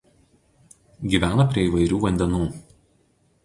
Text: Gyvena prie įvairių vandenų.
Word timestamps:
Gyvena 1.11 1.47
prie 1.53 1.67
įvairių 1.67 2.03
vandenų. 2.07 2.43